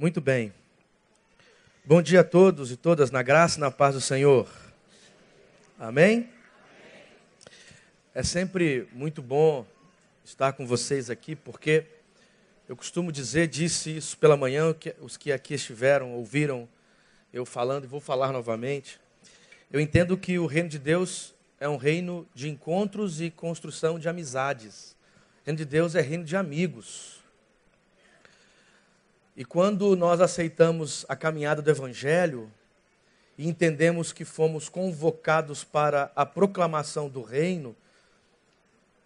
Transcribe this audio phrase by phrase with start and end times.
[0.00, 0.52] Muito bem.
[1.84, 4.48] Bom dia a todos e todas, na graça e na paz do Senhor.
[5.76, 6.30] Amém?
[8.14, 9.66] É sempre muito bom
[10.24, 11.84] estar com vocês aqui, porque
[12.68, 16.68] eu costumo dizer, disse isso pela manhã, que os que aqui estiveram, ouviram
[17.32, 19.00] eu falando e vou falar novamente.
[19.68, 24.08] Eu entendo que o reino de Deus é um reino de encontros e construção de
[24.08, 24.96] amizades.
[25.42, 27.17] O reino de Deus é reino de amigos.
[29.38, 32.50] E quando nós aceitamos a caminhada do Evangelho
[33.38, 37.76] e entendemos que fomos convocados para a proclamação do Reino,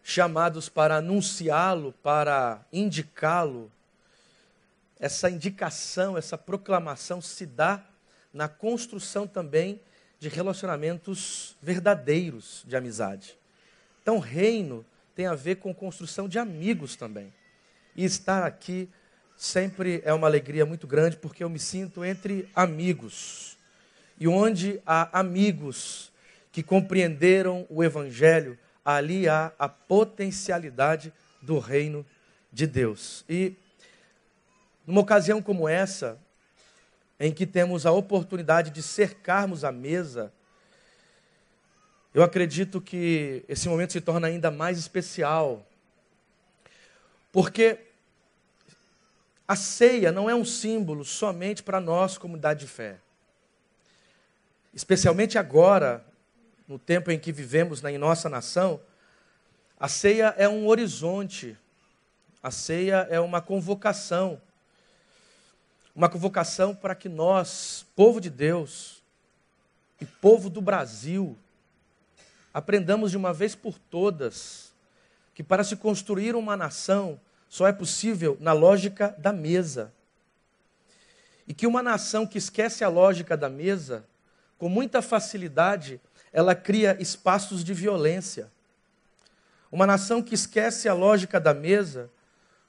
[0.03, 3.71] chamados para anunciá-lo, para indicá-lo,
[4.99, 7.85] essa indicação, essa proclamação se dá
[8.33, 9.79] na construção também
[10.19, 13.37] de relacionamentos verdadeiros de amizade.
[14.01, 14.83] Então, reino
[15.15, 17.31] tem a ver com construção de amigos também.
[17.95, 18.89] E estar aqui
[19.43, 23.59] sempre é uma alegria muito grande porque eu me sinto entre amigos.
[24.17, 26.13] E onde há amigos
[26.53, 32.07] que compreenderam o Evangelho, ali há a potencialidade do reino
[32.53, 33.25] de Deus.
[33.29, 33.57] E
[34.87, 36.21] numa ocasião como essa,
[37.19, 40.33] em que temos a oportunidade de cercarmos a mesa,
[42.15, 45.67] eu acredito que esse momento se torna ainda mais especial.
[47.33, 47.92] Porque
[49.53, 52.97] a ceia não é um símbolo somente para nós, comunidade de fé.
[54.73, 56.03] Especialmente agora,
[56.67, 58.81] no tempo em que vivemos na nossa nação,
[59.79, 61.55] a ceia é um horizonte,
[62.43, 64.41] a ceia é uma convocação.
[65.95, 69.03] Uma convocação para que nós, povo de Deus
[70.01, 71.37] e povo do Brasil,
[72.55, 74.73] aprendamos de uma vez por todas
[75.35, 77.21] que para se construir uma nação,
[77.53, 79.93] só é possível na lógica da mesa.
[81.47, 84.07] E que uma nação que esquece a lógica da mesa,
[84.57, 86.01] com muita facilidade,
[86.33, 88.51] ela cria espaços de violência.
[89.71, 92.11] Uma nação que esquece a lógica da mesa,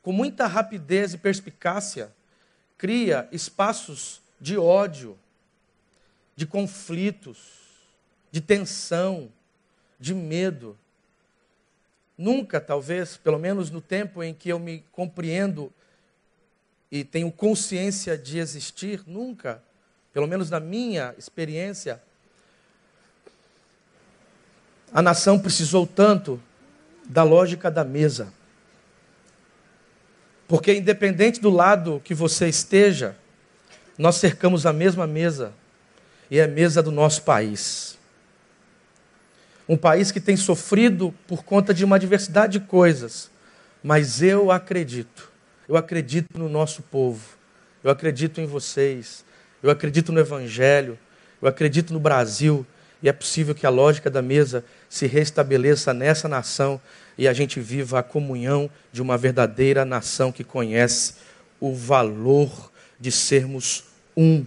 [0.01, 2.13] com muita rapidez e perspicácia,
[2.77, 5.17] cria espaços de ódio,
[6.35, 7.39] de conflitos,
[8.29, 9.31] de tensão,
[9.97, 10.77] de medo.
[12.17, 15.73] Nunca, talvez, pelo menos no tempo em que eu me compreendo
[16.91, 19.61] e tenho consciência de existir, nunca,
[20.13, 22.01] pelo menos na minha experiência,
[24.93, 26.39] a nação precisou tanto
[27.05, 28.31] da lógica da mesa.
[30.47, 33.17] Porque, independente do lado que você esteja,
[33.97, 35.51] nós cercamos a mesma mesa,
[36.29, 37.97] e é a mesa do nosso país
[39.67, 43.29] um país que tem sofrido por conta de uma diversidade de coisas,
[43.83, 45.31] mas eu acredito,
[45.67, 47.21] eu acredito no nosso povo,
[47.83, 49.23] eu acredito em vocês,
[49.61, 50.97] eu acredito no Evangelho,
[51.41, 52.65] eu acredito no Brasil,
[53.01, 56.79] e é possível que a lógica da mesa se restabeleça nessa nação
[57.17, 61.15] e a gente viva a comunhão de uma verdadeira nação que conhece
[61.59, 63.83] o valor de sermos
[64.15, 64.45] um,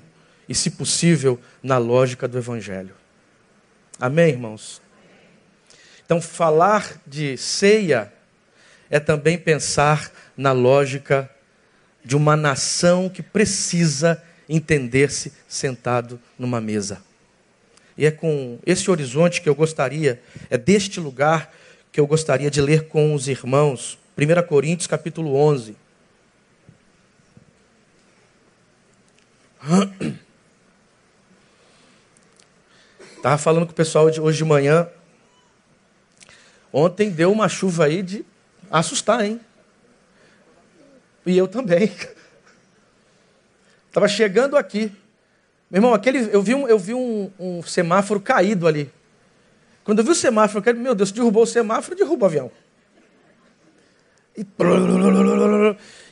[0.48, 2.94] e, se possível, na lógica do Evangelho.
[4.00, 4.80] Amém, irmãos?
[6.06, 8.12] Então, falar de ceia
[8.88, 11.28] é também pensar na lógica
[12.04, 17.02] de uma nação que precisa entender-se sentado numa mesa.
[17.98, 21.52] E é com esse horizonte que eu gostaria, é deste lugar
[21.90, 23.98] que eu gostaria de ler com os irmãos.
[24.16, 25.74] 1 Coríntios capítulo 11.
[33.16, 34.88] Estava falando com o pessoal de hoje de manhã
[36.78, 38.22] Ontem deu uma chuva aí de
[38.70, 39.40] assustar, hein?
[41.24, 41.90] E eu também.
[43.88, 44.92] Estava chegando aqui.
[45.70, 48.92] Meu irmão, aquele, eu vi, um, eu vi um, um semáforo caído ali.
[49.84, 52.52] Quando eu vi o semáforo, eu meu Deus, derrubou o semáforo, derruba o avião.
[54.36, 54.46] E,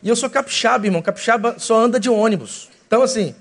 [0.03, 1.03] e eu sou capixaba, irmão.
[1.03, 2.71] Capixaba só anda de ônibus.
[2.87, 3.35] Então, assim,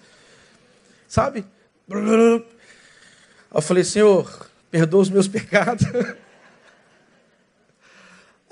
[1.07, 1.45] sabe?
[1.89, 5.85] Eu falei, Senhor, perdoa os meus pecados.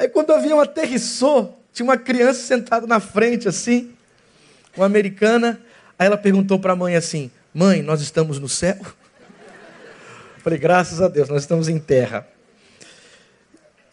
[0.01, 3.92] Aí quando o avião aterrissou, tinha uma criança sentada na frente assim,
[4.75, 5.62] uma americana.
[5.98, 8.77] Aí ela perguntou para a mãe assim: Mãe, nós estamos no céu?
[8.80, 12.27] Eu falei, graças a Deus, nós estamos em terra.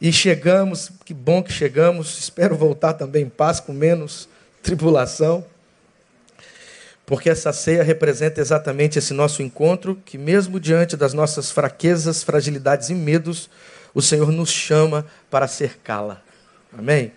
[0.00, 2.19] E chegamos, que bom que chegamos.
[2.19, 4.31] Espero voltar também em paz, com menos
[4.64, 5.44] tribulação.
[7.05, 12.88] Porque essa ceia representa exatamente esse nosso encontro, que mesmo diante das nossas fraquezas, fragilidades
[12.88, 13.50] e medos,
[13.94, 16.23] o Senhor nos chama para cercá-la.
[16.76, 17.12] Amém?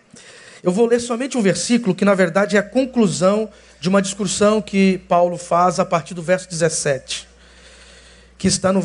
[0.63, 4.61] Eu vou ler somente um versículo que, na verdade, é a conclusão de uma discussão
[4.61, 7.27] que Paulo faz a partir do verso 17,
[8.37, 8.83] que está, no,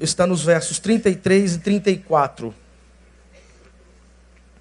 [0.00, 2.54] está nos versos 33 e 34.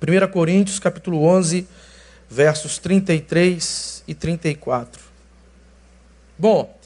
[0.02, 1.68] 1 Coríntios, capítulo 11,
[2.30, 5.02] versos 33 e 34.
[6.38, 6.78] Bom,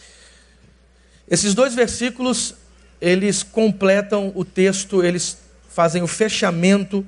[1.30, 2.56] esses dois versículos,
[3.00, 5.38] eles completam o texto, eles
[5.80, 7.08] fazem o fechamento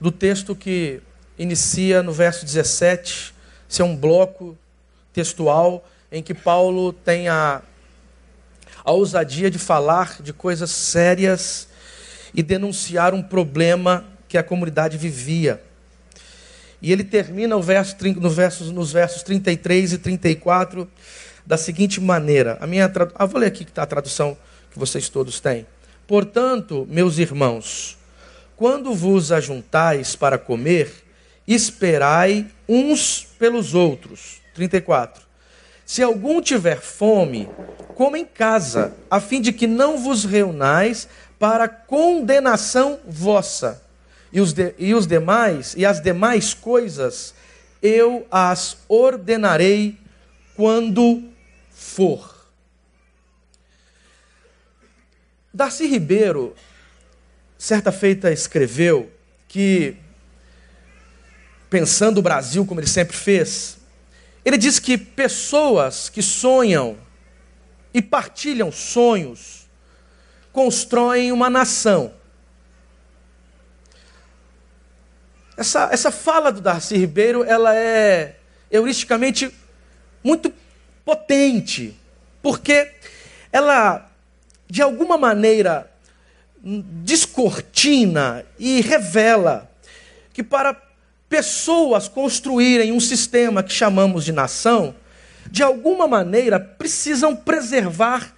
[0.00, 1.00] do texto que
[1.38, 3.32] inicia no verso 17.
[3.70, 4.58] Esse é um bloco
[5.12, 7.62] textual em que Paulo tem a,
[8.84, 11.68] a ousadia de falar de coisas sérias
[12.34, 15.62] e denunciar um problema que a comunidade vivia.
[16.82, 20.90] E ele termina o verso, no nos versos 33 e 34
[21.46, 22.58] da seguinte maneira.
[22.60, 24.36] A minha ah, vou ler aqui que está a tradução
[24.72, 25.64] que vocês todos têm.
[26.04, 27.97] Portanto, meus irmãos,
[28.58, 30.92] quando vos ajuntais para comer,
[31.46, 34.42] esperai uns pelos outros.
[34.52, 35.22] 34.
[35.86, 37.48] Se algum tiver fome,
[37.94, 41.08] coma em casa, a fim de que não vos reunais
[41.38, 43.80] para condenação vossa.
[44.32, 47.32] E os, de, e os demais, e as demais coisas,
[47.80, 49.96] eu as ordenarei
[50.56, 51.22] quando
[51.70, 52.44] for.
[55.54, 56.54] Darcy Ribeiro,
[57.58, 59.10] certa feita, escreveu
[59.48, 59.96] que,
[61.68, 63.78] pensando o Brasil como ele sempre fez,
[64.44, 66.96] ele diz que pessoas que sonham
[67.92, 69.66] e partilham sonhos
[70.52, 72.14] constroem uma nação.
[75.56, 78.36] Essa, essa fala do Darcy Ribeiro, ela é
[78.70, 79.52] heuristicamente
[80.22, 80.52] muito
[81.04, 81.98] potente,
[82.40, 82.92] porque
[83.50, 84.08] ela,
[84.68, 85.90] de alguma maneira,
[86.62, 89.70] descortina e revela
[90.32, 90.80] que para
[91.28, 94.94] pessoas construírem um sistema que chamamos de nação,
[95.50, 98.34] de alguma maneira precisam preservar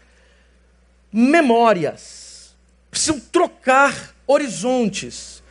[1.12, 2.54] memórias,
[2.90, 5.42] precisam trocar horizontes,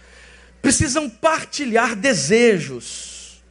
[0.62, 3.42] precisam partilhar desejos.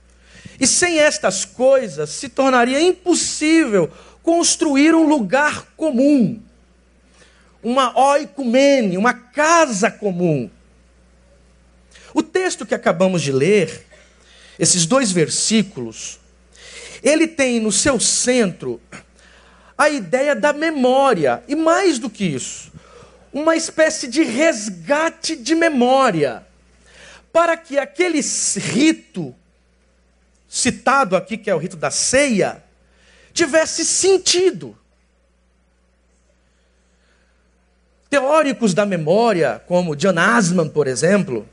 [0.61, 3.91] E sem estas coisas se tornaria impossível
[4.23, 6.43] construir um lugar comum,
[7.63, 10.51] uma oicumene, uma casa comum.
[12.15, 13.87] O texto que acabamos de ler,
[14.59, 16.19] esses dois versículos,
[17.03, 18.81] ele tem no seu centro
[19.77, 22.73] a ideia da memória, e mais do que isso,
[23.33, 26.45] uma espécie de resgate de memória,
[27.33, 28.21] para que aquele
[28.57, 29.35] rito
[30.49, 32.65] citado aqui, que é o rito da ceia,
[33.33, 34.77] tivesse sentido.
[38.11, 41.47] Teóricos da memória, como John Asman, por exemplo,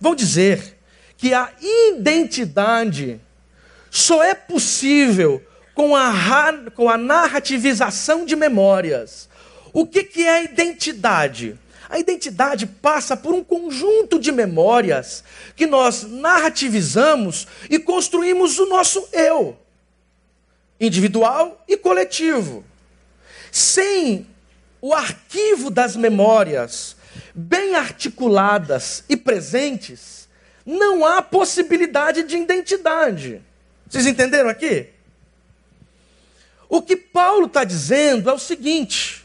[0.00, 0.78] vão dizer
[1.16, 3.20] que a identidade
[3.90, 5.40] só é possível
[5.74, 6.12] com a,
[6.74, 9.28] com a narrativização de memórias.
[9.72, 11.58] O que, que é a identidade?
[11.88, 15.22] A identidade passa por um conjunto de memórias
[15.54, 19.56] que nós narrativizamos e construímos o nosso eu,
[20.80, 22.64] individual e coletivo.
[23.50, 24.26] Sem
[24.82, 26.96] o arquivo das memórias
[27.32, 30.28] bem articuladas e presentes,
[30.66, 33.40] não há possibilidade de identidade.
[33.88, 34.88] Vocês entenderam aqui?
[36.68, 39.24] O que Paulo está dizendo é o seguinte: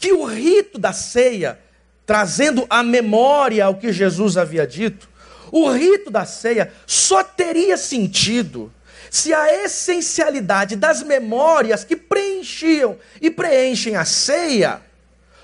[0.00, 1.60] que o rito da ceia
[2.04, 5.08] trazendo à memória o que Jesus havia dito,
[5.52, 8.72] o rito da ceia só teria sentido
[9.10, 14.85] se a essencialidade das memórias que preenchiam e preenchem a ceia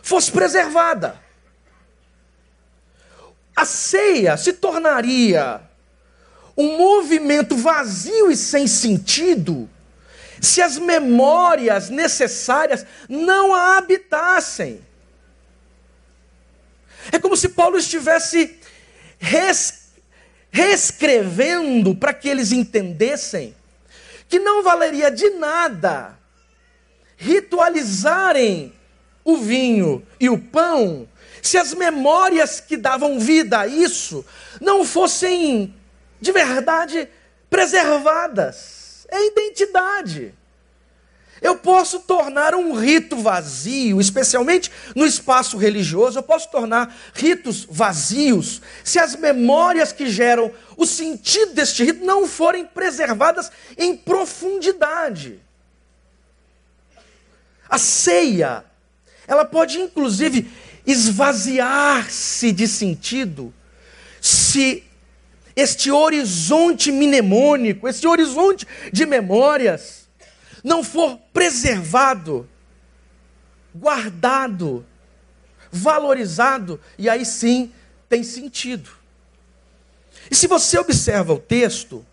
[0.03, 1.21] fosse preservada.
[3.55, 5.61] A ceia se tornaria
[6.57, 9.69] um movimento vazio e sem sentido
[10.41, 14.85] se as memórias necessárias não a habitassem.
[17.13, 18.59] É como se Paulo estivesse
[19.19, 19.93] res,
[20.51, 23.55] reescrevendo para que eles entendessem
[24.29, 26.19] que não valeria de nada
[27.17, 28.75] ritualizarem
[29.25, 31.09] o vinho e o pão
[31.43, 34.25] se as memórias que davam vida a isso
[34.61, 35.75] não fossem
[36.21, 37.09] de verdade
[37.51, 39.07] preservadas.
[39.11, 40.33] É identidade.
[41.43, 48.63] Eu posso tornar um rito vazio, especialmente no espaço religioso, eu posso tornar ritos vazios
[48.85, 55.41] se as memórias que geram o sentido deste rito não forem preservadas em profundidade.
[57.69, 58.65] A ceia,
[59.33, 60.49] ela pode inclusive
[60.87, 63.53] esvaziar-se de sentido
[64.21, 64.85] se
[65.55, 70.09] este horizonte mnemônico, este horizonte de memórias,
[70.63, 72.49] não for preservado,
[73.75, 74.87] guardado,
[75.71, 77.73] valorizado, e aí sim
[78.09, 78.91] tem sentido.
[80.31, 82.05] E se você observa o texto,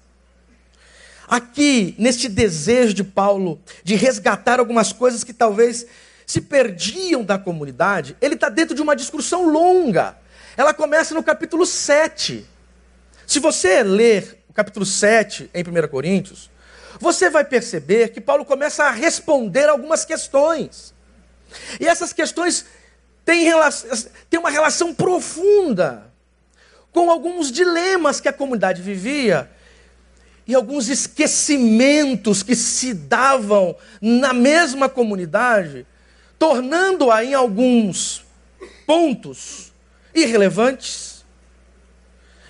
[1.27, 5.85] aqui neste desejo de Paulo de resgatar algumas coisas que talvez
[6.29, 10.15] se perdiam da comunidade, ele está dentro de uma discussão longa.
[10.55, 12.45] Ela começa no capítulo 7.
[13.25, 16.51] Se você ler o capítulo 7 em 1 Coríntios,
[16.99, 20.93] você vai perceber que Paulo começa a responder algumas questões.
[21.79, 22.63] E essas questões
[23.25, 23.49] têm,
[24.29, 26.13] têm uma relação profunda
[26.91, 29.49] com alguns dilemas que a comunidade vivia
[30.45, 35.87] e alguns esquecimentos que se davam na mesma comunidade,
[36.39, 38.23] tornando-a em alguns
[38.87, 39.71] pontos
[40.15, 41.23] irrelevantes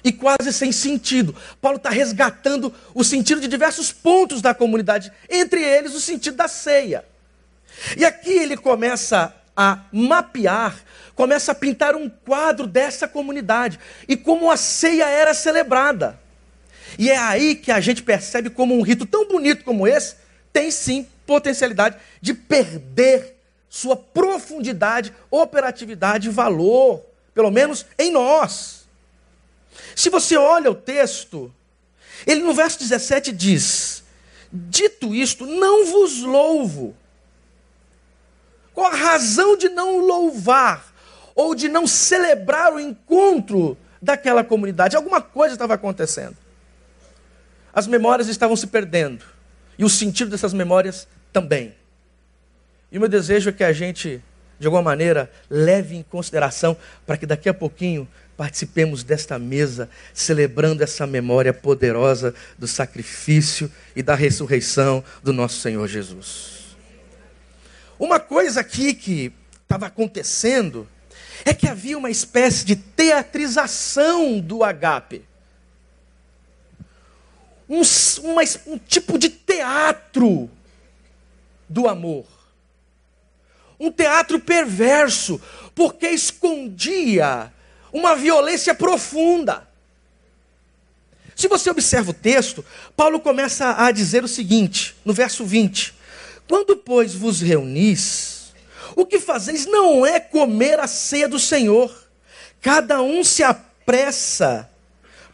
[0.04, 1.36] e quase sem sentido.
[1.60, 6.48] Paulo está resgatando o sentido de diversos pontos da comunidade, entre eles o sentido da
[6.48, 7.04] ceia.
[7.98, 10.78] E aqui ele começa a mapear,
[11.16, 16.18] começa a pintar um quadro dessa comunidade e como a ceia era celebrada.
[16.98, 20.16] E é aí que a gente percebe como um rito tão bonito como esse
[20.54, 23.39] tem sim potencialidade de perder
[23.70, 28.88] sua profundidade, operatividade e valor, pelo menos em nós.
[29.96, 31.54] Se você olha o texto,
[32.26, 34.04] ele no verso 17 diz:
[34.52, 36.96] Dito isto, não vos louvo.
[38.74, 40.94] Qual a razão de não louvar
[41.36, 44.96] ou de não celebrar o encontro daquela comunidade?
[44.96, 46.36] Alguma coisa estava acontecendo.
[47.74, 49.24] As memórias estavam se perdendo.
[49.78, 51.76] E o sentido dessas memórias também.
[52.92, 54.22] E o meu desejo é que a gente,
[54.60, 60.82] de alguma maneira, leve em consideração para que daqui a pouquinho participemos desta mesa, celebrando
[60.82, 66.76] essa memória poderosa do sacrifício e da ressurreição do nosso Senhor Jesus.
[68.00, 70.88] Uma coisa aqui que estava acontecendo
[71.44, 75.30] é que havia uma espécie de teatrização do agape
[77.70, 77.82] um,
[78.24, 80.50] uma, um tipo de teatro
[81.70, 82.26] do amor.
[83.80, 85.42] Um teatro perverso,
[85.74, 87.52] porque escondia
[87.94, 89.68] uma violência profunda.
[91.36, 92.66] Se você observa o texto,
[92.98, 95.94] Paulo começa a dizer o seguinte, no verso 20:
[96.48, 98.52] Quando, pois, vos reunis,
[98.96, 101.90] o que fazeis não é comer a ceia do Senhor,
[102.62, 104.70] cada um se apressa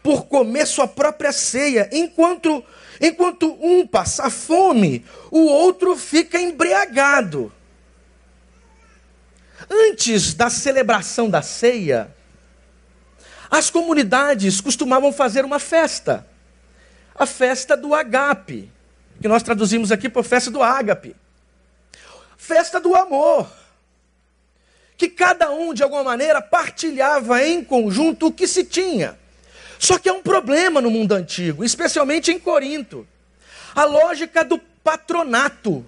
[0.03, 2.63] por comer sua própria ceia, enquanto,
[3.01, 7.51] enquanto um passa fome, o outro fica embriagado.
[9.69, 12.13] Antes da celebração da ceia,
[13.49, 16.27] as comunidades costumavam fazer uma festa,
[17.15, 18.71] a festa do agape,
[19.21, 21.15] que nós traduzimos aqui por festa do ágape,
[22.37, 23.49] festa do amor,
[24.97, 29.17] que cada um de alguma maneira partilhava em conjunto o que se tinha.
[29.79, 33.07] Só que é um problema no mundo antigo, especialmente em Corinto.
[33.73, 35.85] A lógica do patronato.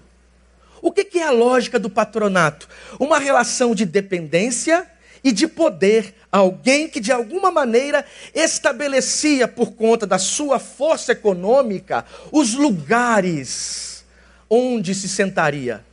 [0.80, 2.68] O que é a lógica do patronato?
[2.98, 4.86] Uma relação de dependência
[5.22, 6.14] e de poder.
[6.30, 8.04] Alguém que de alguma maneira
[8.34, 14.04] estabelecia, por conta da sua força econômica, os lugares
[14.48, 15.84] onde se sentaria.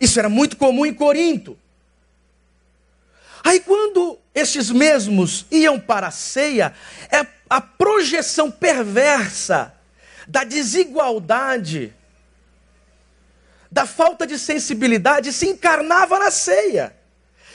[0.00, 1.56] Isso era muito comum em Corinto.
[3.42, 6.74] Aí quando estes mesmos iam para a ceia,
[7.10, 9.72] é a projeção perversa
[10.26, 11.94] da desigualdade,
[13.70, 16.94] da falta de sensibilidade se encarnava na ceia.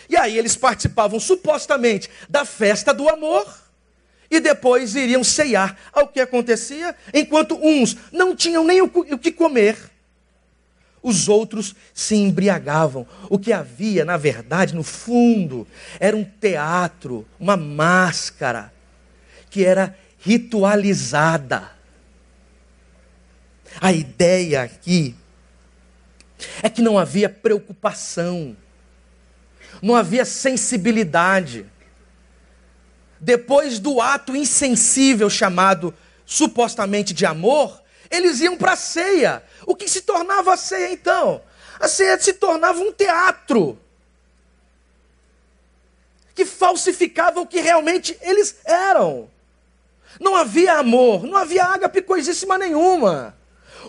[0.09, 3.47] E aí eles participavam supostamente da festa do amor
[4.29, 5.77] e depois iriam ceiar.
[5.93, 6.95] Ao que acontecia?
[7.13, 9.77] Enquanto uns não tinham nem o que comer,
[11.01, 13.07] os outros se embriagavam.
[13.29, 15.67] O que havia, na verdade, no fundo,
[15.99, 18.71] era um teatro, uma máscara,
[19.49, 21.71] que era ritualizada.
[23.79, 25.15] A ideia aqui
[26.61, 28.55] é que não havia preocupação,
[29.81, 31.65] não havia sensibilidade.
[33.19, 35.93] Depois do ato insensível chamado
[36.25, 39.43] supostamente de amor, eles iam para a ceia.
[39.65, 41.41] O que se tornava a ceia então?
[41.79, 43.79] A ceia se tornava um teatro
[46.33, 49.29] que falsificava o que realmente eles eram.
[50.19, 53.35] Não havia amor, não havia ágape coisíssima nenhuma.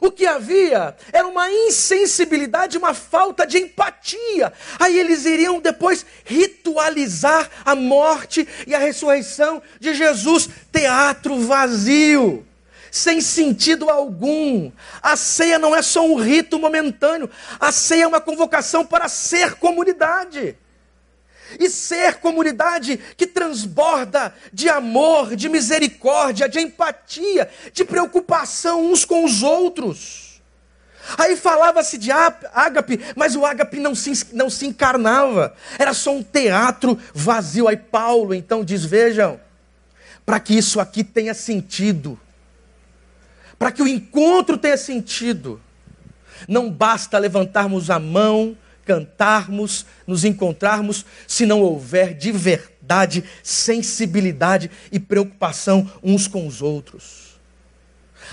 [0.00, 4.52] O que havia era uma insensibilidade, uma falta de empatia.
[4.78, 10.49] Aí eles iriam depois ritualizar a morte e a ressurreição de Jesus.
[10.72, 12.46] Teatro vazio,
[12.90, 14.70] sem sentido algum.
[15.02, 17.28] A ceia não é só um rito momentâneo,
[17.61, 20.56] a ceia é uma convocação para ser comunidade
[21.59, 29.25] e ser comunidade que transborda de amor, de misericórdia, de empatia, de preocupação uns com
[29.25, 30.40] os outros.
[31.18, 36.23] Aí falava-se de ágape, mas o ágape não se, não se encarnava, era só um
[36.23, 37.66] teatro vazio.
[37.66, 39.40] Aí Paulo então diz: vejam,
[40.25, 42.18] para que isso aqui tenha sentido,
[43.59, 45.61] para que o encontro tenha sentido,
[46.49, 54.98] não basta levantarmos a mão cantarmos, nos encontrarmos, se não houver de verdade sensibilidade e
[54.98, 57.32] preocupação uns com os outros.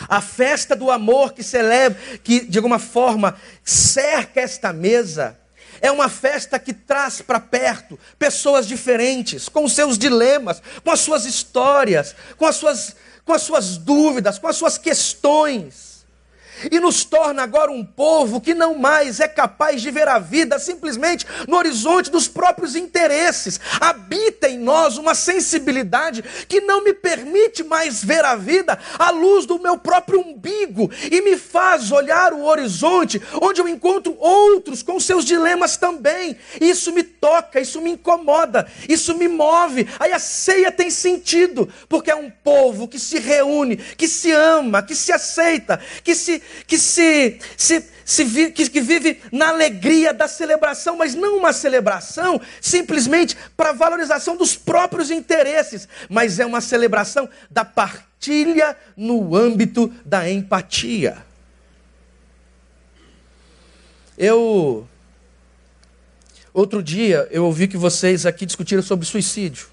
[0.07, 5.37] A festa do amor que celebra, que de alguma forma cerca esta mesa,
[5.81, 10.99] é uma festa que traz para perto pessoas diferentes, com os seus dilemas, com as
[10.99, 15.88] suas histórias, com as suas, com as suas dúvidas, com as suas questões
[16.71, 20.59] e nos torna agora um povo que não mais é capaz de ver a vida
[20.59, 23.59] simplesmente no horizonte dos próprios interesses.
[23.79, 29.45] Habita em nós uma sensibilidade que não me permite mais ver a vida à luz
[29.45, 34.99] do meu próprio umbigo e me faz olhar o horizonte onde eu encontro outros com
[34.99, 36.35] seus dilemas também.
[36.59, 39.87] Isso me toca, isso me incomoda, isso me move.
[39.99, 44.83] Aí a ceia tem sentido, porque é um povo que se reúne, que se ama,
[44.83, 50.13] que se aceita, que se que se, se, se vi, que, que vive na alegria
[50.13, 56.61] da celebração, mas não uma celebração simplesmente para valorização dos próprios interesses, mas é uma
[56.61, 61.17] celebração da partilha no âmbito da empatia.
[64.17, 64.87] Eu
[66.53, 69.67] outro dia eu ouvi que vocês aqui discutiram sobre suicídio.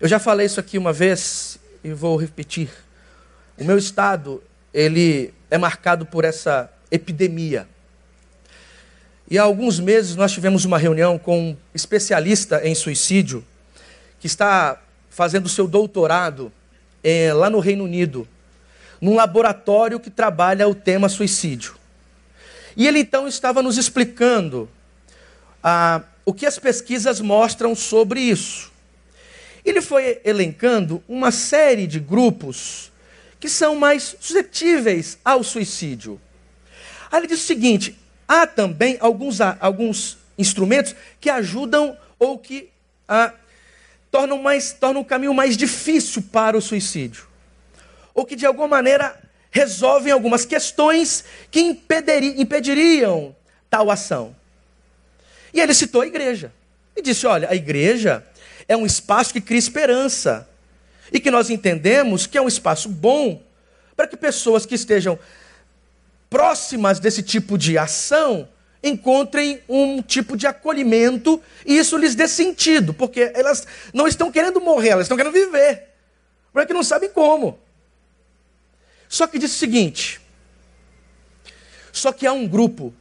[0.00, 2.85] Eu já falei isso aqui uma vez e vou repetir.
[3.58, 7.66] O meu estado ele é marcado por essa epidemia.
[9.30, 13.44] E há alguns meses nós tivemos uma reunião com um especialista em suicídio,
[14.20, 16.52] que está fazendo seu doutorado
[17.02, 18.28] é, lá no Reino Unido,
[19.00, 21.74] num laboratório que trabalha o tema suicídio.
[22.76, 24.68] E ele então estava nos explicando
[25.62, 28.70] ah, o que as pesquisas mostram sobre isso.
[29.64, 32.92] Ele foi elencando uma série de grupos
[33.38, 36.20] que são mais suscetíveis ao suicídio.
[37.10, 42.70] Aí ele diz o seguinte: há também alguns, alguns instrumentos que ajudam ou que
[43.08, 43.32] ah,
[44.10, 47.26] tornam, mais, tornam o caminho mais difícil para o suicídio.
[48.14, 49.18] Ou que de alguma maneira
[49.50, 53.34] resolvem algumas questões que impediriam
[53.70, 54.34] tal ação.
[55.52, 56.52] E ele citou a igreja.
[56.94, 58.26] E disse: olha, a igreja
[58.66, 60.48] é um espaço que cria esperança
[61.12, 63.42] e que nós entendemos que é um espaço bom
[63.96, 65.18] para que pessoas que estejam
[66.28, 68.48] próximas desse tipo de ação
[68.82, 74.60] encontrem um tipo de acolhimento e isso lhes dê sentido, porque elas não estão querendo
[74.60, 75.88] morrer, elas estão querendo viver,
[76.52, 77.58] porque não sabem como.
[79.08, 80.20] Só que diz o seguinte:
[81.92, 82.92] só que há um grupo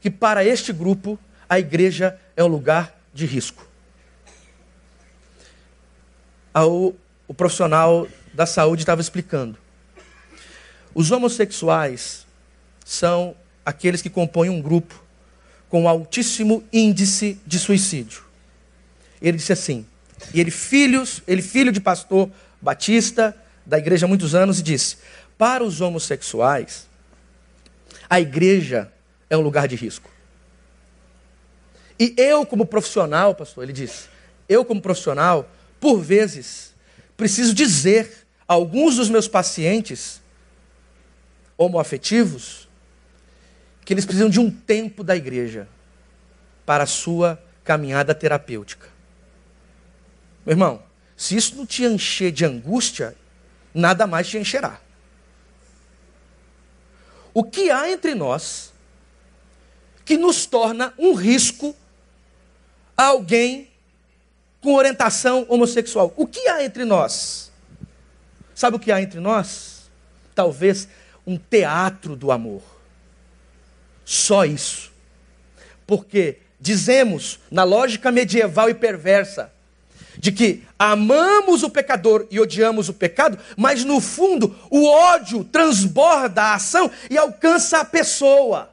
[0.00, 3.66] que, para este grupo, a igreja é um lugar de risco.
[7.32, 9.56] O profissional da saúde estava explicando.
[10.94, 12.26] Os homossexuais
[12.84, 15.02] são aqueles que compõem um grupo
[15.70, 18.22] com altíssimo índice de suicídio.
[19.22, 19.86] Ele disse assim,
[20.34, 24.98] e ele filhos, ele filho de pastor batista da igreja há muitos anos e disse:
[25.38, 26.86] "Para os homossexuais,
[28.10, 28.92] a igreja
[29.30, 30.10] é um lugar de risco.
[31.98, 34.10] E eu como profissional, pastor, ele disse,
[34.46, 36.71] eu como profissional, por vezes
[37.22, 40.20] preciso dizer a alguns dos meus pacientes
[41.56, 42.68] homoafetivos
[43.84, 45.68] que eles precisam de um tempo da igreja
[46.66, 48.88] para a sua caminhada terapêutica.
[50.44, 50.82] Meu irmão,
[51.16, 53.14] se isso não te encher de angústia,
[53.72, 54.80] nada mais te encherá.
[57.32, 58.72] O que há entre nós
[60.04, 61.76] que nos torna um risco
[62.96, 63.70] a alguém
[64.62, 66.14] com orientação homossexual.
[66.16, 67.50] O que há entre nós?
[68.54, 69.90] Sabe o que há entre nós?
[70.34, 70.88] Talvez
[71.26, 72.62] um teatro do amor.
[74.04, 74.92] Só isso.
[75.86, 79.52] Porque dizemos, na lógica medieval e perversa,
[80.16, 86.42] de que amamos o pecador e odiamos o pecado, mas no fundo o ódio transborda
[86.42, 88.71] a ação e alcança a pessoa.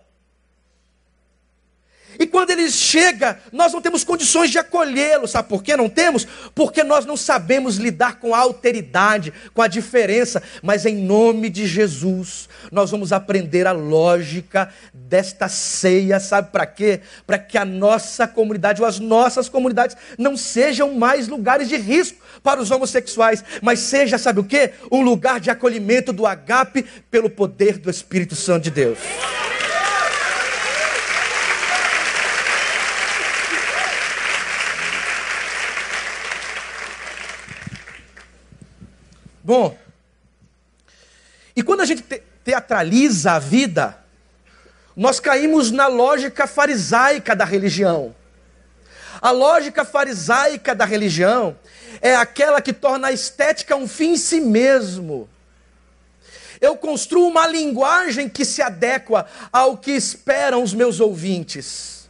[2.20, 5.26] E quando ele chega, nós não temos condições de acolhê-lo.
[5.26, 6.28] Sabe por que não temos?
[6.54, 10.44] Porque nós não sabemos lidar com a alteridade, com a diferença.
[10.62, 16.20] Mas em nome de Jesus, nós vamos aprender a lógica desta ceia.
[16.20, 17.00] Sabe para quê?
[17.26, 22.20] Para que a nossa comunidade ou as nossas comunidades não sejam mais lugares de risco
[22.44, 24.72] para os homossexuais, mas seja, sabe o que?
[24.92, 29.00] Um lugar de acolhimento do agape pelo poder do Espírito Santo de Deus.
[39.50, 39.76] Bom,
[41.56, 43.98] e quando a gente te teatraliza a vida,
[44.96, 48.16] nós caímos na lógica farisaica da religião.
[49.20, 51.58] A lógica farisaica da religião
[52.00, 55.28] é aquela que torna a estética um fim em si mesmo.
[56.62, 62.08] Eu construo uma linguagem que se adequa ao que esperam os meus ouvintes.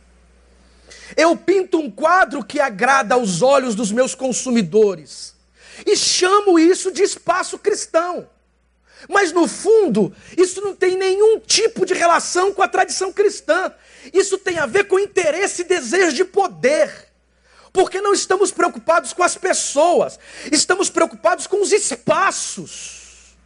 [1.15, 5.38] Eu pinto um quadro que agrada aos olhos dos meus consumidores
[5.85, 8.29] e chamo isso de espaço cristão.
[9.07, 13.73] Mas no fundo, isso não tem nenhum tipo de relação com a tradição cristã.
[14.13, 17.07] Isso tem a ver com interesse e desejo de poder.
[17.71, 20.19] Porque não estamos preocupados com as pessoas,
[20.51, 23.37] estamos preocupados com os espaços.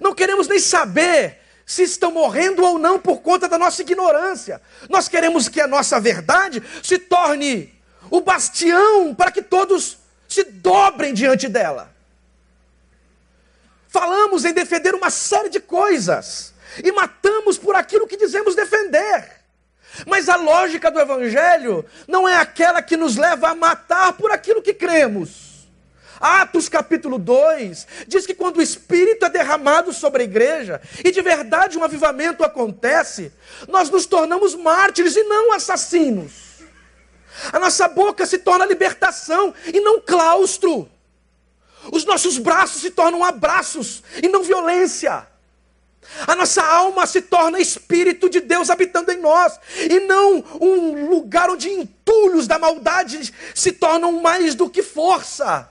[0.00, 4.60] Não queremos nem saber se estão morrendo ou não por conta da nossa ignorância.
[4.90, 7.72] Nós queremos que a nossa verdade se torne
[8.10, 9.96] o bastião para que todos
[10.34, 11.92] se dobrem diante dela.
[13.88, 19.30] Falamos em defender uma série de coisas e matamos por aquilo que dizemos defender.
[20.06, 24.60] Mas a lógica do Evangelho não é aquela que nos leva a matar por aquilo
[24.60, 25.68] que cremos.
[26.20, 31.22] Atos capítulo 2 diz que quando o Espírito é derramado sobre a igreja e de
[31.22, 33.32] verdade um avivamento acontece,
[33.68, 36.43] nós nos tornamos mártires e não assassinos.
[37.52, 40.88] A nossa boca se torna libertação e não claustro.
[41.92, 45.26] Os nossos braços se tornam abraços e não violência.
[46.26, 49.58] A nossa alma se torna espírito de Deus habitando em nós
[49.90, 55.68] e não um lugar onde entulhos da maldade se tornam mais do que força.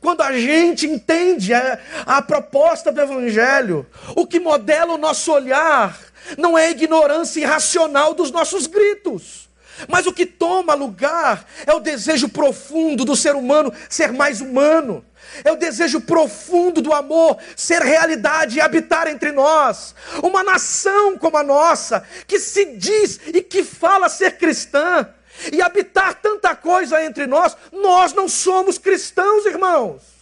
[0.00, 5.98] Quando a gente entende a, a proposta do Evangelho, o que modela o nosso olhar
[6.36, 9.47] não é a ignorância irracional dos nossos gritos
[9.86, 15.04] mas o que toma lugar é o desejo profundo do ser humano ser mais humano.
[15.44, 19.94] É o desejo profundo do amor ser realidade e habitar entre nós.
[20.22, 25.06] Uma nação como a nossa, que se diz e que fala ser cristã,
[25.52, 30.17] e habitar tanta coisa entre nós, nós não somos cristãos, irmãos.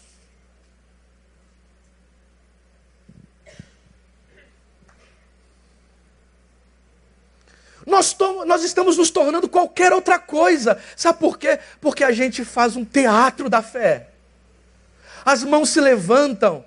[7.87, 10.77] Nós, nós estamos nos tornando qualquer outra coisa.
[10.96, 11.61] Sabe por quê?
[11.81, 14.09] Porque a gente faz um teatro da fé.
[15.25, 16.64] As mãos se levantam,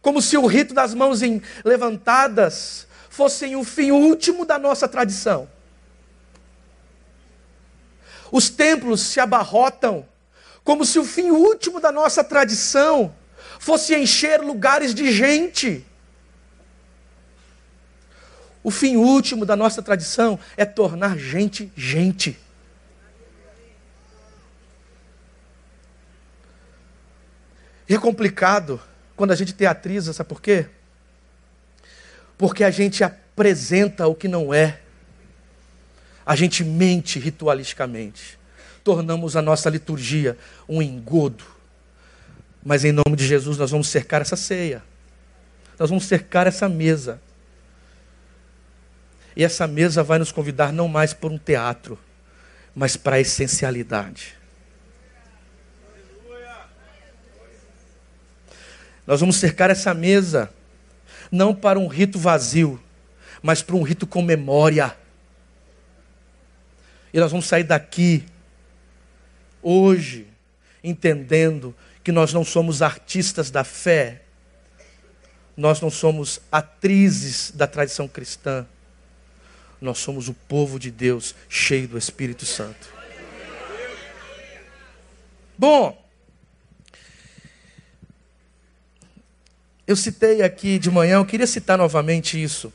[0.00, 1.20] como se o rito das mãos
[1.62, 5.48] levantadas fossem o fim último da nossa tradição.
[8.30, 10.06] Os templos se abarrotam,
[10.64, 13.14] como se o fim último da nossa tradição
[13.58, 15.86] fosse encher lugares de gente.
[18.64, 22.38] O fim último da nossa tradição é tornar gente gente.
[27.88, 28.80] E é complicado
[29.16, 30.66] quando a gente teatriza, sabe por quê?
[32.38, 34.80] Porque a gente apresenta o que não é.
[36.24, 38.38] A gente mente ritualisticamente.
[38.84, 41.44] Tornamos a nossa liturgia um engodo.
[42.64, 44.82] Mas em nome de Jesus nós vamos cercar essa ceia.
[45.78, 47.20] Nós vamos cercar essa mesa.
[49.34, 51.98] E essa mesa vai nos convidar não mais por um teatro,
[52.74, 54.36] mas para a essencialidade.
[59.06, 60.52] Nós vamos cercar essa mesa
[61.30, 62.80] não para um rito vazio,
[63.42, 64.96] mas para um rito com memória.
[67.12, 68.24] E nós vamos sair daqui
[69.62, 70.26] hoje
[70.84, 74.22] entendendo que nós não somos artistas da fé,
[75.56, 78.66] nós não somos atrizes da tradição cristã
[79.84, 82.92] nós somos o povo de Deus cheio do Espírito Santo.
[85.56, 86.00] Bom,
[89.86, 92.72] eu citei aqui de manhã, eu queria citar novamente isso.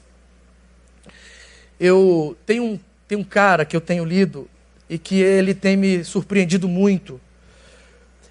[1.80, 4.50] Eu tenho um, tem um cara que eu tenho lido
[4.90, 7.20] e que ele tem me surpreendido muito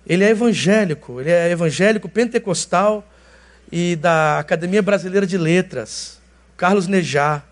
[0.06, 3.06] Ele é evangélico, ele é evangélico pentecostal
[3.70, 6.20] e da Academia Brasileira de Letras,
[6.56, 7.44] Carlos Nejar.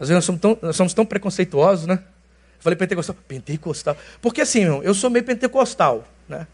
[0.00, 1.94] Às vezes nós somos tão, nós somos tão preconceituosos, né?
[1.94, 3.96] Eu falei pentecostal, pentecostal.
[4.20, 6.46] Porque assim, irmão, eu sou meio pentecostal, né?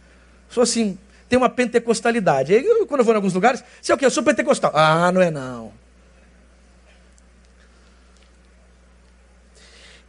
[0.48, 2.54] Sou assim, tem uma pentecostalidade.
[2.54, 4.06] Aí, quando eu vou em alguns lugares, você é o quê?
[4.06, 4.72] Eu sou pentecostal.
[4.74, 5.72] Ah, não é não.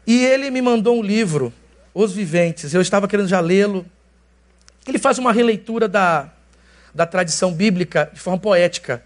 [0.05, 1.51] E ele me mandou um livro,
[1.93, 2.73] Os Viventes.
[2.73, 3.85] Eu estava querendo já lê-lo.
[4.87, 6.29] Ele faz uma releitura da,
[6.93, 9.03] da tradição bíblica de forma poética.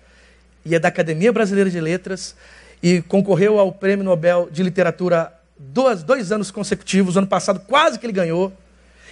[0.66, 2.36] E é da Academia Brasileira de Letras.
[2.82, 7.18] E concorreu ao Prêmio Nobel de Literatura dois, dois anos consecutivos.
[7.18, 8.54] Ano passado quase que ele ganhou.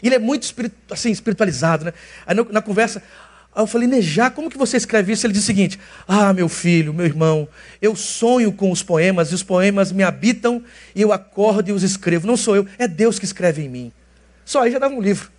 [0.02, 0.54] Ele é muito
[0.92, 1.86] assim, espiritualizado.
[1.86, 1.94] Né?
[2.26, 3.02] Aí na, na conversa,
[3.58, 5.26] Aí eu falei, Nejá, como que você escreve isso?
[5.26, 7.48] Ele disse o seguinte: Ah, meu filho, meu irmão,
[7.82, 11.82] eu sonho com os poemas e os poemas me habitam e eu acordo e os
[11.82, 12.28] escrevo.
[12.28, 13.92] Não sou eu, é Deus que escreve em mim.
[14.46, 15.32] Só aí já dava um livro.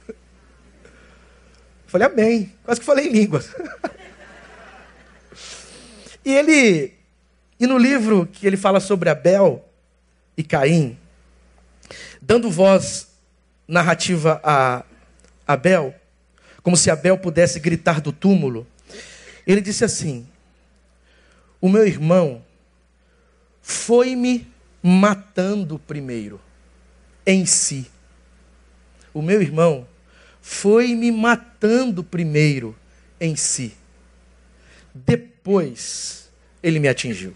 [1.87, 2.53] Falei, amém.
[2.65, 3.55] Quase que falei em línguas.
[6.25, 6.93] e ele,
[7.61, 9.65] e no livro que ele fala sobre Abel
[10.37, 10.97] e Caim,
[12.23, 13.09] dando voz
[13.67, 14.85] narrativa a
[15.47, 15.95] Abel,
[16.63, 18.67] como se Abel pudesse gritar do túmulo.
[19.47, 20.27] Ele disse assim:
[21.61, 22.45] O meu irmão
[23.61, 24.47] foi-me
[24.83, 26.41] matando primeiro,
[27.27, 27.91] em si.
[29.13, 29.87] O meu irmão
[30.41, 32.77] foi me matando primeiro
[33.21, 33.75] em si.
[34.95, 36.31] Depois
[36.63, 37.35] ele me atingiu.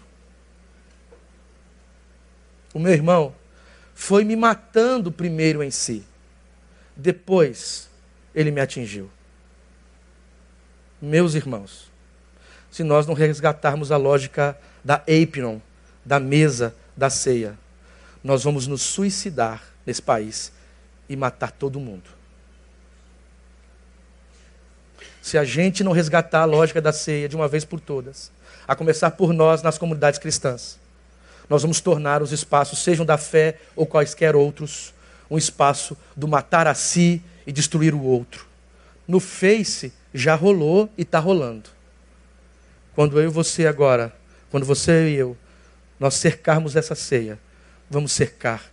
[2.73, 3.35] O meu irmão
[3.93, 6.03] foi me matando primeiro em si.
[6.95, 7.89] Depois
[8.33, 9.09] ele me atingiu.
[11.01, 11.91] Meus irmãos,
[12.71, 15.59] se nós não resgatarmos a lógica da Eipinon,
[16.03, 17.57] da mesa, da ceia,
[18.23, 20.51] nós vamos nos suicidar nesse país
[21.07, 22.09] e matar todo mundo.
[25.21, 28.31] Se a gente não resgatar a lógica da ceia de uma vez por todas,
[28.67, 30.79] a começar por nós nas comunidades cristãs,
[31.49, 34.93] nós vamos tornar os espaços, sejam da fé ou quaisquer outros,
[35.29, 38.45] um espaço do matar a si e destruir o outro.
[39.07, 41.69] No Face já rolou e está rolando.
[42.93, 44.15] Quando eu e você agora,
[44.51, 45.35] quando você e eu,
[45.99, 47.39] nós cercarmos essa ceia,
[47.89, 48.71] vamos cercar,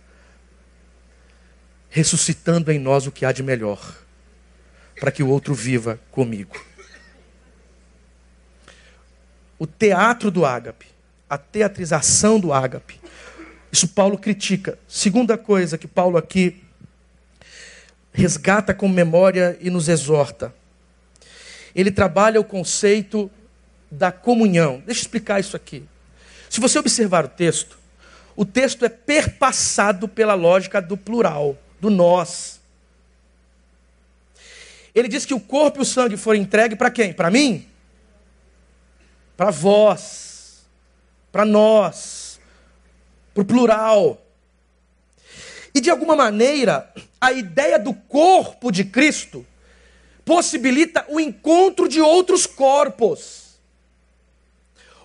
[1.89, 3.97] ressuscitando em nós o que há de melhor,
[4.99, 6.55] para que o outro viva comigo.
[9.57, 10.87] O teatro do ágape,
[11.31, 12.99] a teatrização do ágape,
[13.71, 14.77] isso Paulo critica.
[14.85, 16.61] Segunda coisa que Paulo aqui
[18.11, 20.53] resgata com memória e nos exorta.
[21.73, 23.31] Ele trabalha o conceito
[23.89, 24.83] da comunhão.
[24.85, 25.85] Deixa eu explicar isso aqui.
[26.49, 27.79] Se você observar o texto,
[28.35, 32.59] o texto é perpassado pela lógica do plural, do nós.
[34.93, 37.13] Ele diz que o corpo e o sangue foram entregues para quem?
[37.13, 37.65] Para mim?
[39.37, 40.30] Para vós.
[41.31, 42.39] Para nós.
[43.33, 44.21] Para o plural.
[45.73, 49.45] E de alguma maneira, a ideia do corpo de Cristo
[50.25, 53.41] possibilita o encontro de outros corpos.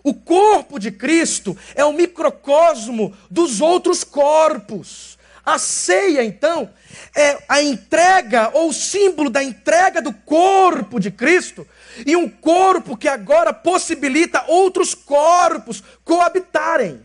[0.02, 5.18] O corpo de Cristo é o microcosmo dos outros corpos.
[5.44, 6.70] A ceia, então,
[7.14, 11.66] é a entrega ou o símbolo da entrega do corpo de Cristo
[12.04, 17.04] e um corpo que agora possibilita outros corpos coabitarem.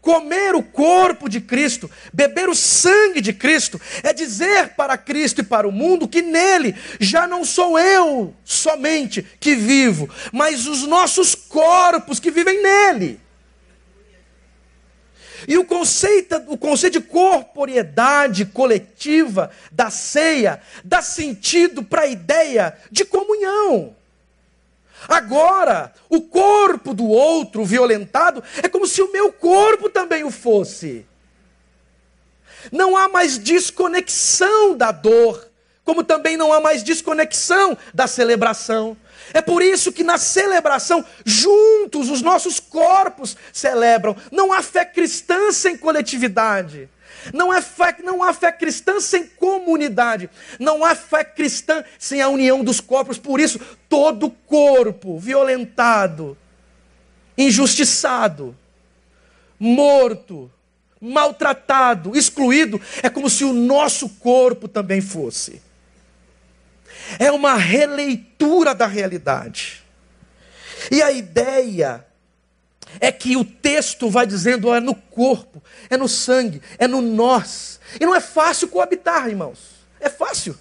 [0.00, 5.44] Comer o corpo de Cristo, beber o sangue de Cristo, é dizer para Cristo e
[5.44, 11.34] para o mundo que nele já não sou eu somente que vivo, mas os nossos
[11.34, 13.20] corpos que vivem nele.
[15.46, 22.76] E o conceito, o conceito de corporeidade coletiva da ceia dá sentido para a ideia
[22.90, 23.94] de comunhão.
[25.06, 31.06] Agora, o corpo do outro violentado é como se o meu corpo também o fosse.
[32.72, 35.46] Não há mais desconexão da dor,
[35.84, 38.96] como também não há mais desconexão da celebração.
[39.32, 44.16] É por isso que na celebração, juntos, os nossos corpos celebram.
[44.32, 46.88] Não há fé cristã sem coletividade.
[47.32, 50.30] Não há, fé, não há fé cristã sem comunidade.
[50.58, 53.18] Não há fé cristã sem a união dos corpos.
[53.18, 56.36] Por isso, todo corpo violentado,
[57.36, 58.56] injustiçado,
[59.58, 60.50] morto,
[61.00, 65.62] maltratado, excluído, é como se o nosso corpo também fosse.
[67.18, 69.82] É uma releitura da realidade.
[70.90, 72.04] E a ideia
[73.00, 77.80] é que o texto vai dizendo, é no corpo, é no sangue, é no nós.
[78.00, 79.58] E não é fácil coabitar, irmãos.
[80.00, 80.58] É fácil.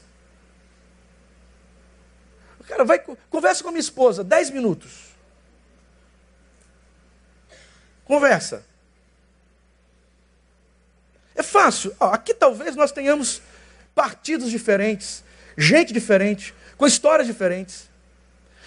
[2.68, 5.08] Cara, vai, conversa com a minha esposa, 10 minutos.
[8.04, 8.66] Conversa.
[11.36, 11.96] É fácil.
[12.00, 13.42] Ó, aqui talvez nós tenhamos
[13.94, 15.24] partidos diferentes,
[15.58, 17.87] gente diferente, com histórias diferentes.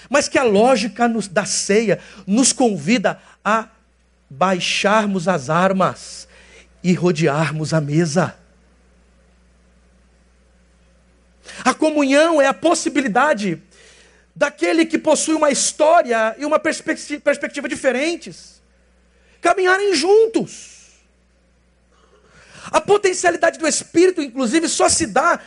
[0.08, 3.68] Mas que a lógica nos, da ceia nos convida a
[4.28, 6.28] baixarmos as armas
[6.82, 8.36] e rodearmos a mesa.
[11.64, 13.60] A comunhão é a possibilidade
[14.34, 18.60] daquele que possui uma história e uma perspectiva, perspectiva diferentes
[19.40, 20.78] caminharem juntos.
[22.70, 25.40] A potencialidade do Espírito, inclusive, só se dá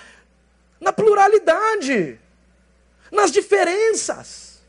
[0.81, 2.19] na pluralidade,
[3.13, 4.61] nas diferenças.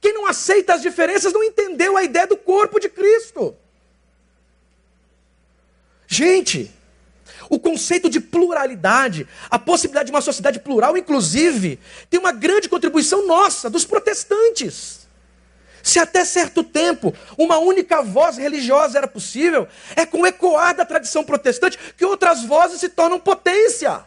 [0.00, 3.56] Quem não aceita as diferenças não entendeu a ideia do corpo de Cristo.
[6.06, 6.70] Gente,
[7.48, 11.78] o conceito de pluralidade, a possibilidade de uma sociedade plural, inclusive,
[12.08, 15.08] tem uma grande contribuição nossa, dos protestantes.
[15.82, 20.84] Se até certo tempo uma única voz religiosa era possível, é com o ecoar da
[20.84, 24.04] tradição protestante que outras vozes se tornam potência.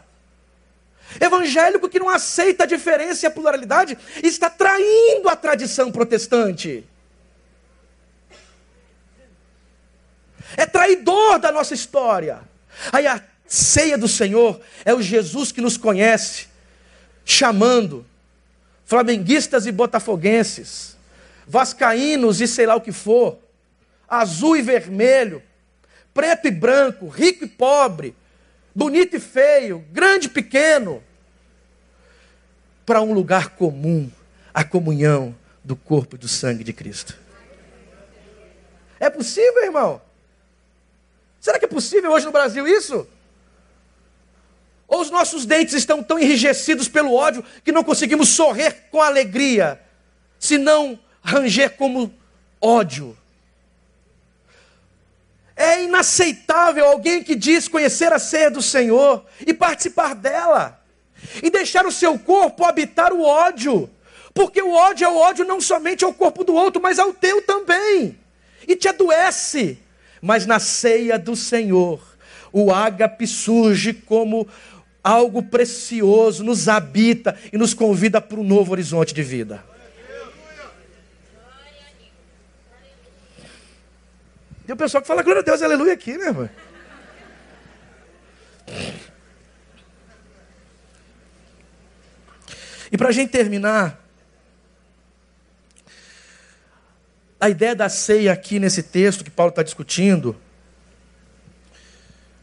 [1.20, 6.84] Evangélico que não aceita a diferença e a pluralidade está traindo a tradição protestante.
[10.56, 12.40] É traidor da nossa história.
[12.92, 16.48] Aí a ceia do Senhor é o Jesus que nos conhece,
[17.24, 18.06] chamando
[18.84, 20.94] flamenguistas e botafoguenses
[21.46, 23.38] vascaínos e sei lá o que for,
[24.08, 25.42] azul e vermelho,
[26.12, 28.14] preto e branco, rico e pobre,
[28.74, 31.02] bonito e feio, grande e pequeno,
[32.84, 34.10] para um lugar comum,
[34.52, 37.18] a comunhão do corpo e do sangue de Cristo.
[39.00, 40.02] É possível, irmão?
[41.40, 43.06] Será que é possível hoje no Brasil isso?
[44.86, 49.80] Ou os nossos dentes estão tão enrijecidos pelo ódio que não conseguimos sorrir com alegria,
[50.38, 52.14] senão ranger como
[52.60, 53.16] ódio.
[55.56, 60.80] É inaceitável alguém que diz conhecer a ceia do Senhor e participar dela,
[61.42, 63.88] e deixar o seu corpo habitar o ódio,
[64.32, 67.40] porque o ódio é o ódio não somente ao corpo do outro, mas ao teu
[67.42, 68.18] também,
[68.66, 69.78] e te adoece.
[70.20, 72.00] Mas na ceia do Senhor,
[72.52, 74.48] o ágape surge como
[75.02, 79.62] algo precioso, nos habita e nos convida para um novo horizonte de vida.
[84.66, 86.48] Tem o pessoal que fala glória a Deus, aleluia aqui, né, irmão?
[92.90, 94.02] E para a gente terminar,
[97.38, 100.34] a ideia da ceia aqui nesse texto que Paulo está discutindo,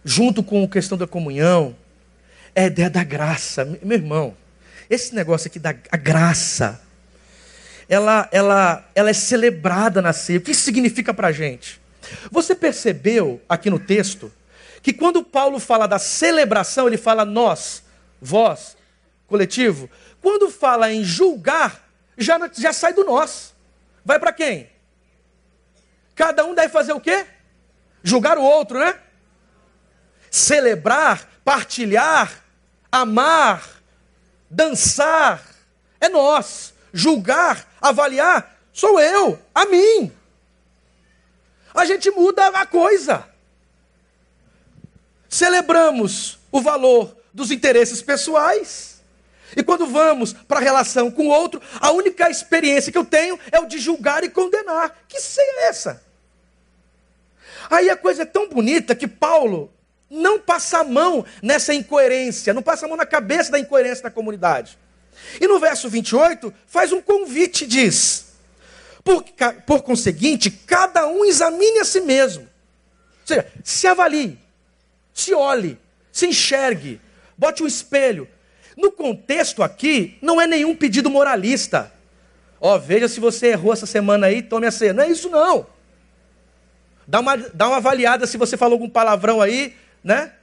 [0.05, 1.75] junto com a questão da comunhão,
[2.53, 3.65] é a ideia da graça.
[3.81, 4.37] Meu irmão,
[4.87, 6.79] esse negócio aqui da graça,
[7.89, 10.37] ela, ela, ela é celebrada na ceia.
[10.37, 11.80] O que significa para a gente?
[12.31, 14.31] Você percebeu aqui no texto
[14.81, 17.83] que quando Paulo fala da celebração, ele fala nós,
[18.19, 18.75] vós,
[19.27, 19.89] coletivo.
[20.21, 21.87] Quando fala em julgar,
[22.17, 23.53] já, já sai do nós.
[24.03, 24.69] Vai para quem?
[26.15, 27.25] Cada um deve fazer o quê?
[28.03, 28.99] Julgar o outro, né?
[30.29, 32.43] Celebrar, partilhar,
[32.91, 33.81] amar,
[34.49, 35.43] dançar.
[35.99, 36.73] É nós.
[36.93, 40.11] Julgar, avaliar, sou eu, a mim
[41.81, 43.25] a gente muda a coisa.
[45.27, 49.01] Celebramos o valor dos interesses pessoais.
[49.55, 53.37] E quando vamos para a relação com o outro, a única experiência que eu tenho
[53.51, 55.03] é o de julgar e condenar.
[55.07, 56.03] Que ceia é essa?
[57.69, 59.71] Aí a coisa é tão bonita que Paulo
[60.09, 64.11] não passa a mão nessa incoerência, não passa a mão na cabeça da incoerência da
[64.11, 64.77] comunidade.
[65.39, 68.30] E no verso 28, faz um convite, diz:
[69.03, 69.23] por,
[69.65, 72.43] por conseguinte, cada um examine a si mesmo.
[72.43, 74.37] Ou seja, se avalie,
[75.13, 75.77] se olhe,
[76.11, 77.01] se enxergue,
[77.37, 78.27] bote um espelho.
[78.77, 81.91] No contexto aqui, não é nenhum pedido moralista.
[82.59, 84.93] Ó, oh, veja se você errou essa semana aí, tome a ceia.
[84.93, 85.65] Não é isso não.
[87.07, 90.33] Dá uma, dá uma avaliada se você falou algum palavrão aí, né?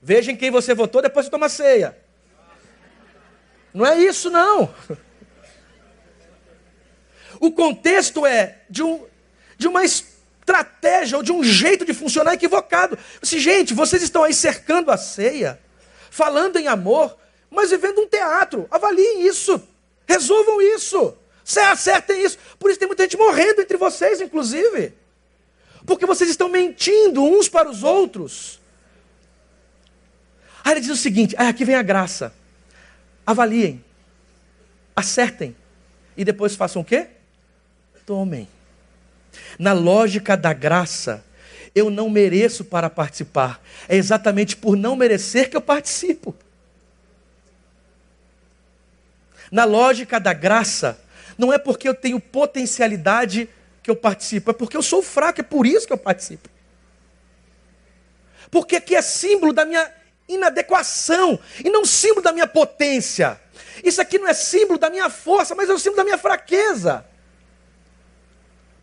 [0.00, 1.96] Veja em quem você votou, depois você toma ceia.
[3.72, 4.72] Não é isso não.
[7.40, 9.04] O contexto é de, um,
[9.56, 12.98] de uma estratégia ou de um jeito de funcionar equivocado.
[13.22, 15.60] Assim, gente, vocês estão aí cercando a ceia,
[16.10, 17.16] falando em amor,
[17.50, 18.66] mas vivendo um teatro.
[18.70, 19.60] Avaliem isso.
[20.06, 21.16] Resolvam isso.
[21.70, 22.38] Acertem isso.
[22.58, 24.94] Por isso tem muita gente morrendo entre vocês, inclusive.
[25.84, 28.60] Porque vocês estão mentindo uns para os outros.
[30.64, 32.34] Aí ele diz o seguinte: ah, aqui vem a graça.
[33.24, 33.84] Avaliem.
[34.94, 35.56] acertem.
[36.16, 37.08] E depois façam o quê?
[38.06, 38.48] Tomem.
[39.58, 41.24] Na lógica da graça,
[41.74, 43.60] eu não mereço para participar.
[43.88, 46.34] É exatamente por não merecer que eu participo.
[49.50, 50.98] Na lógica da graça,
[51.36, 53.48] não é porque eu tenho potencialidade
[53.82, 56.48] que eu participo, é porque eu sou fraco, é por isso que eu participo.
[58.50, 59.92] Porque aqui é símbolo da minha
[60.28, 63.40] inadequação e não símbolo da minha potência.
[63.82, 67.04] Isso aqui não é símbolo da minha força, mas é o símbolo da minha fraqueza.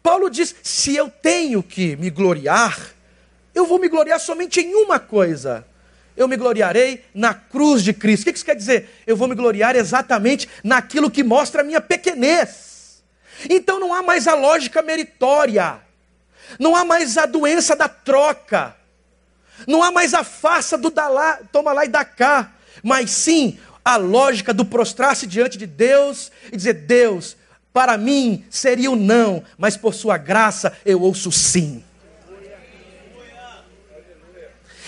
[0.03, 2.77] Paulo diz: se eu tenho que me gloriar,
[3.55, 5.65] eu vou me gloriar somente em uma coisa.
[6.15, 8.23] Eu me gloriarei na cruz de Cristo.
[8.23, 9.01] O que isso quer dizer?
[9.07, 13.01] Eu vou me gloriar exatamente naquilo que mostra a minha pequenez.
[13.49, 15.79] Então não há mais a lógica meritória,
[16.59, 18.75] não há mais a doença da troca,
[19.65, 23.57] não há mais a farsa do dá lá, toma lá e dá cá, mas sim
[23.83, 27.35] a lógica do prostrar-se diante de Deus e dizer: Deus,
[27.73, 31.83] para mim seria o não, mas por sua graça eu ouço sim.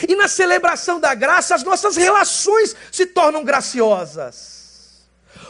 [0.08, 5.06] E na celebração da graça, as nossas relações se tornam graciosas.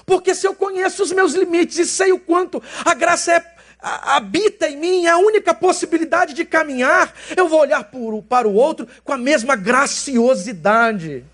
[0.06, 4.16] Porque se eu conheço os meus limites e sei o quanto a graça é, a,
[4.16, 8.54] habita em mim, é a única possibilidade de caminhar, eu vou olhar por, para o
[8.54, 11.26] outro com a mesma graciosidade.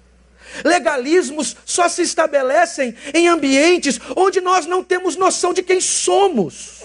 [0.63, 6.81] Legalismos só se estabelecem em ambientes onde nós não temos noção de quem somos.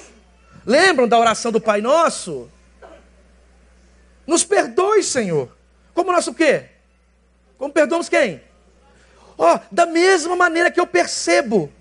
[0.65, 2.51] Lembram da oração do Pai Nosso?
[4.27, 5.57] Nos perdoe, Senhor.
[5.95, 6.65] Como nosso quê?
[7.57, 8.43] Como perdoamos quem?
[9.39, 11.73] Ó, oh, da mesma maneira que eu percebo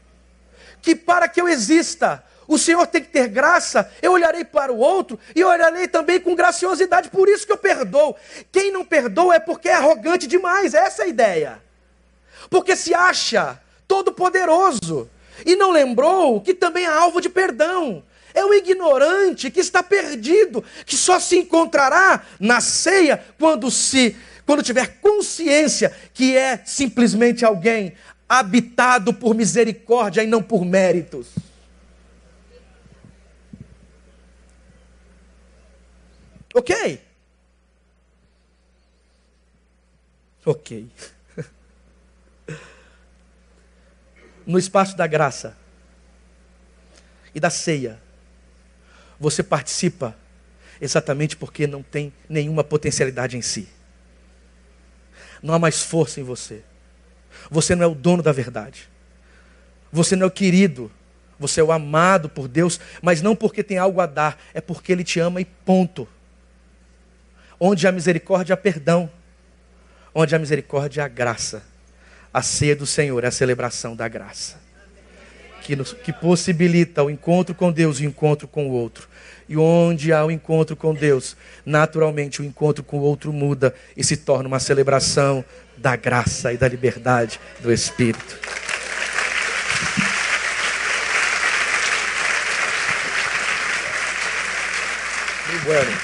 [0.81, 4.77] que para que eu exista, o Senhor tem que ter graça, eu olharei para o
[4.77, 8.15] outro e olharei também com graciosidade, por isso que eu perdoo.
[8.51, 11.64] Quem não perdoa é porque é arrogante demais, essa é a ideia
[12.49, 15.09] porque se acha todo-poderoso
[15.45, 18.03] e não lembrou que também é alvo de perdão.
[18.33, 24.15] É o ignorante que está perdido, que só se encontrará na ceia quando se
[24.45, 27.93] quando tiver consciência que é simplesmente alguém
[28.29, 31.27] habitado por misericórdia e não por méritos.
[36.53, 37.01] OK?
[40.45, 40.87] OK.
[44.45, 45.57] No espaço da graça
[47.33, 47.99] e da ceia,
[49.19, 50.15] você participa
[50.79, 53.67] exatamente porque não tem nenhuma potencialidade em si.
[55.41, 56.63] Não há mais força em você.
[57.49, 58.89] Você não é o dono da verdade.
[59.91, 60.91] Você não é o querido.
[61.39, 64.91] Você é o amado por Deus, mas não porque tem algo a dar, é porque
[64.91, 66.07] Ele te ama e ponto.
[67.59, 69.09] Onde há misericórdia, há perdão.
[70.13, 71.74] Onde há misericórdia, há graça
[72.35, 74.57] a ceia do Senhor é a celebração da graça.
[75.61, 79.07] Que, nos, que possibilita o encontro com Deus e o encontro com o outro.
[79.47, 84.03] E onde há o encontro com Deus, naturalmente o encontro com o outro muda e
[84.03, 85.45] se torna uma celebração
[85.77, 88.37] da graça e da liberdade do Espírito.
[95.47, 95.97] Muito bueno.